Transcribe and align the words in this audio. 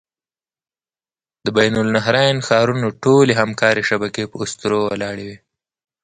د 1.45 1.47
بین 1.57 1.73
النهرین 1.83 2.37
ښارونو 2.47 2.87
ټولې 3.03 3.33
همکارۍ 3.41 3.83
شبکې 3.89 4.23
په 4.31 4.37
اسطورو 4.45 4.77
ولاړې 4.89 5.23
وې. 5.27 5.37